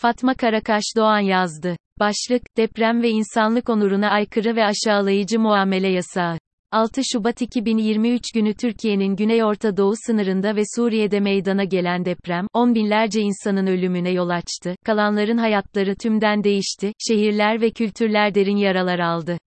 [0.00, 1.76] Fatma Karakaş Doğan yazdı.
[1.98, 6.38] Başlık, deprem ve insanlık onuruna aykırı ve aşağılayıcı muamele yasağı.
[6.72, 12.74] 6 Şubat 2023 günü Türkiye'nin Güney Orta Doğu sınırında ve Suriye'de meydana gelen deprem, on
[12.74, 19.38] binlerce insanın ölümüne yol açtı, kalanların hayatları tümden değişti, şehirler ve kültürler derin yaralar aldı.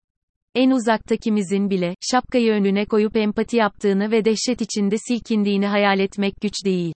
[0.55, 6.65] En uzaktakimizin bile, şapkayı önüne koyup empati yaptığını ve dehşet içinde silkindiğini hayal etmek güç
[6.65, 6.93] değil.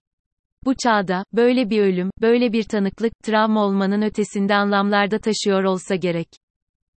[0.66, 6.28] Bu çağda, böyle bir ölüm, böyle bir tanıklık, travma olmanın ötesinde anlamlarda taşıyor olsa gerek.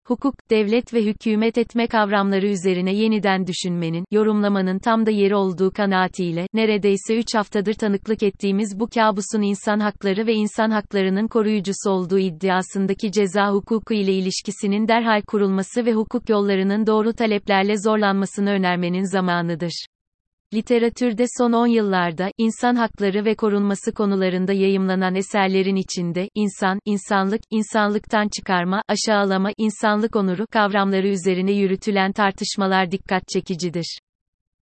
[0.07, 6.47] Hukuk, devlet ve hükümet etme kavramları üzerine yeniden düşünmenin, yorumlamanın tam da yeri olduğu kanaatiyle,
[6.53, 13.11] neredeyse 3 haftadır tanıklık ettiğimiz bu kabusun insan hakları ve insan haklarının koruyucusu olduğu iddiasındaki
[13.11, 19.85] ceza hukuku ile ilişkisinin derhal kurulması ve hukuk yollarının doğru taleplerle zorlanmasını önermenin zamanıdır.
[20.53, 28.27] Literatürde son 10 yıllarda, insan hakları ve korunması konularında yayımlanan eserlerin içinde, insan, insanlık, insanlıktan
[28.37, 33.99] çıkarma, aşağılama, insanlık onuru kavramları üzerine yürütülen tartışmalar dikkat çekicidir.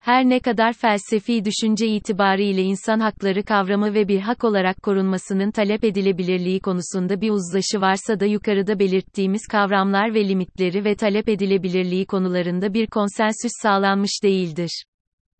[0.01, 5.85] Her ne kadar felsefi düşünce itibariyle insan hakları kavramı ve bir hak olarak korunmasının talep
[5.85, 12.75] edilebilirliği konusunda bir uzlaşı varsa da yukarıda belirttiğimiz kavramlar ve limitleri ve talep edilebilirliği konularında
[12.75, 14.85] bir konsensüs sağlanmış değildir.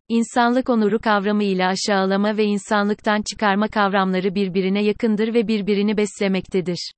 [0.09, 6.91] İnsanlık onuru kavramı ile aşağılama ve insanlıktan çıkarma kavramları birbirine yakındır ve birbirini beslemektedir.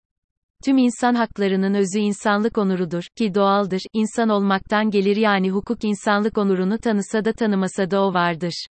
[0.65, 6.77] Tüm insan haklarının özü insanlık onurudur, ki doğaldır, insan olmaktan gelir yani hukuk insanlık onurunu
[6.77, 8.65] tanısa da tanımasa da o vardır.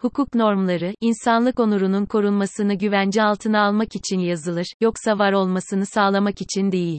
[0.00, 6.72] Hukuk normları, insanlık onurunun korunmasını güvence altına almak için yazılır, yoksa var olmasını sağlamak için
[6.72, 6.98] değil.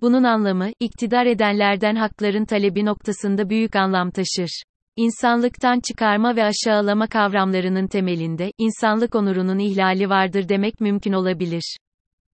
[0.00, 4.62] Bunun anlamı, iktidar edenlerden hakların talebi noktasında büyük anlam taşır.
[5.00, 11.76] İnsanlıktan çıkarma ve aşağılama kavramlarının temelinde, insanlık onurunun ihlali vardır demek mümkün olabilir.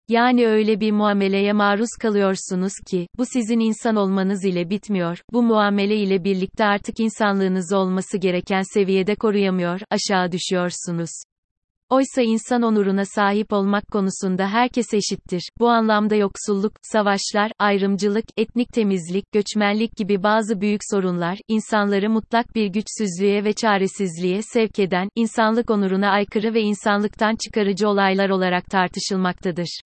[0.09, 5.97] Yani öyle bir muameleye maruz kalıyorsunuz ki, bu sizin insan olmanız ile bitmiyor, bu muamele
[5.97, 11.11] ile birlikte artık insanlığınız olması gereken seviyede koruyamıyor, aşağı düşüyorsunuz.
[11.91, 15.51] Oysa insan onuruna sahip olmak konusunda herkes eşittir.
[15.59, 22.67] Bu anlamda yoksulluk, savaşlar, ayrımcılık, etnik temizlik, göçmenlik gibi bazı büyük sorunlar, insanları mutlak bir
[22.67, 29.81] güçsüzlüğe ve çaresizliğe sevk eden, insanlık onuruna aykırı ve insanlıktan çıkarıcı olaylar olarak tartışılmaktadır.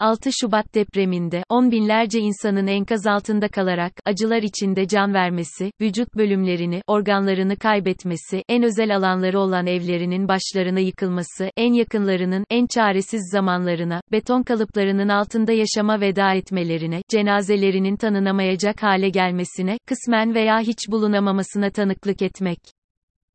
[0.00, 6.82] 6 Şubat depreminde, on binlerce insanın enkaz altında kalarak, acılar içinde can vermesi, vücut bölümlerini,
[6.86, 14.42] organlarını kaybetmesi, en özel alanları olan evlerinin başlarına yıkılması, en yakınlarının, en çaresiz zamanlarına, beton
[14.42, 22.58] kalıplarının altında yaşama veda etmelerine, cenazelerinin tanınamayacak hale gelmesine, kısmen veya hiç bulunamamasına tanıklık etmek.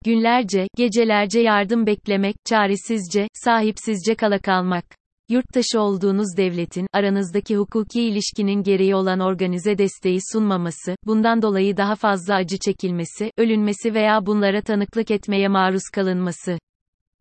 [0.05, 4.85] Günlerce, gecelerce yardım beklemek, çaresizce, sahipsizce kala kalmak
[5.29, 12.35] yurttaşı olduğunuz devletin, aranızdaki hukuki ilişkinin gereği olan organize desteği sunmaması, bundan dolayı daha fazla
[12.35, 16.57] acı çekilmesi, ölünmesi veya bunlara tanıklık etmeye maruz kalınması.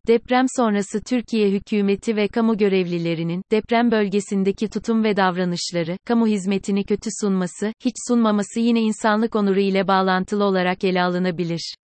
[0.07, 7.09] Deprem sonrası Türkiye hükümeti ve kamu görevlilerinin, deprem bölgesindeki tutum ve davranışları, kamu hizmetini kötü
[7.21, 11.75] sunması, hiç sunmaması yine insanlık onuru ile bağlantılı olarak ele alınabilir.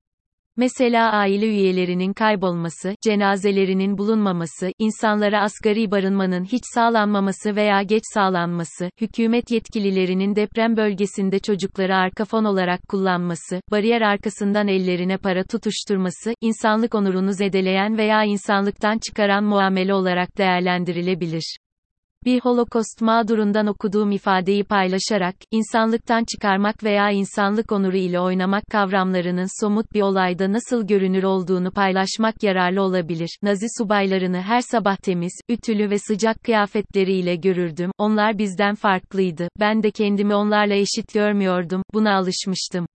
[0.58, 9.52] Mesela aile üyelerinin kaybolması, cenazelerinin bulunmaması, insanlara asgari barınmanın hiç sağlanmaması veya geç sağlanması, hükümet
[9.52, 17.34] yetkililerinin deprem bölgesinde çocukları arka fon olarak kullanması, bariyer arkasından ellerine para tutuşturması, insanlık onurunu
[17.34, 21.61] zedeleyen veya insanlıktan çıkaran muamele olarak değerlendirilebilir.
[22.26, 29.94] Bir Holokost mağdurundan okuduğum ifadeyi paylaşarak, insanlıktan çıkarmak veya insanlık onuru ile oynamak kavramlarının somut
[29.94, 33.38] bir olayda nasıl görünür olduğunu paylaşmak yararlı olabilir.
[33.44, 37.92] Nazi subaylarını her sabah temiz, ütülü ve sıcak kıyafetleriyle görürdüm.
[37.98, 39.48] Onlar bizden farklıydı.
[39.60, 41.84] Ben de kendimi onlarla eşit görmüyordum.
[41.94, 42.86] Buna alışmıştım.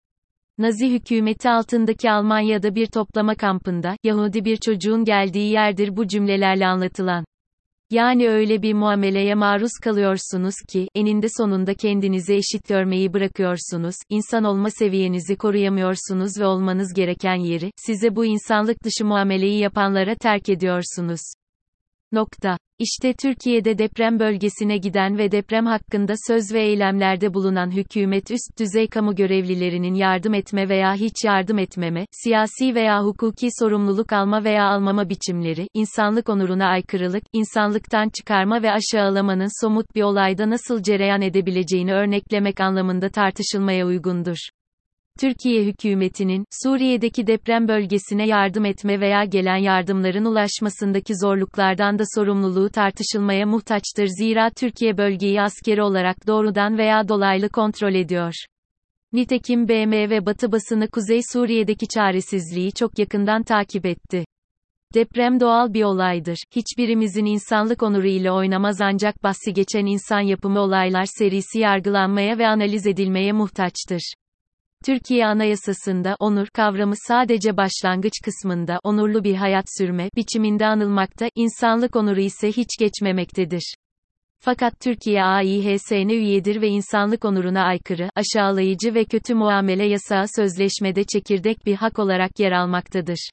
[0.58, 7.24] Nazi hükümeti altındaki Almanya'da bir toplama kampında, Yahudi bir çocuğun geldiği yerdir bu cümlelerle anlatılan.
[7.90, 14.70] Yani öyle bir muameleye maruz kalıyorsunuz ki, eninde sonunda kendinizi eşit görmeyi bırakıyorsunuz, insan olma
[14.70, 21.20] seviyenizi koruyamıyorsunuz ve olmanız gereken yeri, size bu insanlık dışı muameleyi yapanlara terk ediyorsunuz.
[22.12, 22.56] Nokta.
[22.78, 28.88] İşte Türkiye'de deprem bölgesine giden ve deprem hakkında söz ve eylemlerde bulunan hükümet üst düzey
[28.88, 35.08] kamu görevlilerinin yardım etme veya hiç yardım etmeme, siyasi veya hukuki sorumluluk alma veya almama
[35.08, 42.60] biçimleri, insanlık onuruna aykırılık, insanlıktan çıkarma ve aşağılamanın somut bir olayda nasıl cereyan edebileceğini örneklemek
[42.60, 44.36] anlamında tartışılmaya uygundur.
[45.20, 53.46] Türkiye hükümetinin, Suriye'deki deprem bölgesine yardım etme veya gelen yardımların ulaşmasındaki zorluklardan da sorumluluğu tartışılmaya
[53.46, 58.32] muhtaçtır zira Türkiye bölgeyi askeri olarak doğrudan veya dolaylı kontrol ediyor.
[59.12, 64.24] Nitekim BM ve Batı basını Kuzey Suriye'deki çaresizliği çok yakından takip etti.
[64.94, 66.38] Deprem doğal bir olaydır.
[66.56, 72.86] Hiçbirimizin insanlık onuru ile oynamaz ancak bahsi geçen insan yapımı olaylar serisi yargılanmaya ve analiz
[72.86, 74.14] edilmeye muhtaçtır.
[74.84, 82.20] Türkiye Anayasası'nda onur kavramı sadece başlangıç kısmında onurlu bir hayat sürme biçiminde anılmakta, insanlık onuru
[82.20, 83.74] ise hiç geçmemektedir.
[84.38, 91.66] Fakat Türkiye AİHS'ne üyedir ve insanlık onuruna aykırı, aşağılayıcı ve kötü muamele yasağı sözleşmede çekirdek
[91.66, 93.30] bir hak olarak yer almaktadır.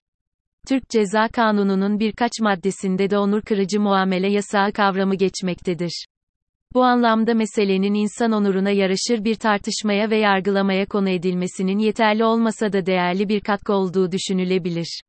[0.67, 6.05] Türk Ceza Kanunu'nun birkaç maddesinde de onur kırıcı muamele yasağı kavramı geçmektedir.
[6.73, 12.85] Bu anlamda meselenin insan onuruna yaraşır bir tartışmaya ve yargılamaya konu edilmesinin yeterli olmasa da
[12.85, 15.01] değerli bir katkı olduğu düşünülebilir.